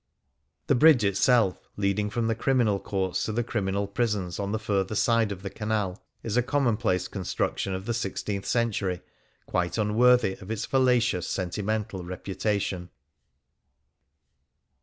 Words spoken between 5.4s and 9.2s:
the Canal, is a commonplace construction of the sixteenth century,